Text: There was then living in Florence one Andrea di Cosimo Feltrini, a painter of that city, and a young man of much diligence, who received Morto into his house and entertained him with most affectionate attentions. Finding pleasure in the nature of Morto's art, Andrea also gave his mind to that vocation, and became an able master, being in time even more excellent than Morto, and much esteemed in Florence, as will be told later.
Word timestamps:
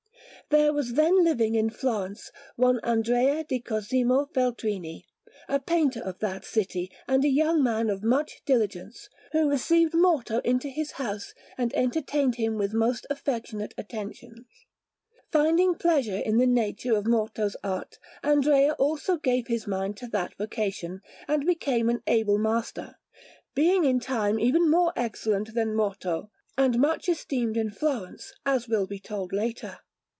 There 0.49 0.73
was 0.73 0.95
then 0.95 1.23
living 1.23 1.55
in 1.55 1.69
Florence 1.69 2.29
one 2.57 2.81
Andrea 2.83 3.45
di 3.45 3.61
Cosimo 3.61 4.25
Feltrini, 4.33 5.05
a 5.47 5.61
painter 5.61 6.01
of 6.01 6.19
that 6.19 6.43
city, 6.43 6.91
and 7.07 7.23
a 7.23 7.29
young 7.29 7.63
man 7.63 7.89
of 7.89 8.03
much 8.03 8.41
diligence, 8.45 9.07
who 9.31 9.47
received 9.49 9.93
Morto 9.93 10.39
into 10.39 10.67
his 10.67 10.91
house 10.93 11.33
and 11.57 11.73
entertained 11.73 12.35
him 12.35 12.55
with 12.57 12.73
most 12.73 13.05
affectionate 13.09 13.73
attentions. 13.77 14.45
Finding 15.31 15.75
pleasure 15.75 16.17
in 16.17 16.35
the 16.37 16.45
nature 16.47 16.95
of 16.97 17.07
Morto's 17.07 17.55
art, 17.63 17.97
Andrea 18.21 18.73
also 18.73 19.15
gave 19.15 19.47
his 19.47 19.67
mind 19.67 19.95
to 19.97 20.07
that 20.07 20.35
vocation, 20.37 20.99
and 21.29 21.45
became 21.45 21.87
an 21.87 22.03
able 22.07 22.37
master, 22.37 22.97
being 23.55 23.85
in 23.85 24.01
time 24.01 24.37
even 24.37 24.69
more 24.69 24.91
excellent 24.97 25.53
than 25.53 25.73
Morto, 25.75 26.29
and 26.57 26.77
much 26.77 27.07
esteemed 27.07 27.55
in 27.55 27.71
Florence, 27.71 28.33
as 28.45 28.67
will 28.67 28.85
be 28.85 28.99
told 28.99 29.31
later. 29.31 29.79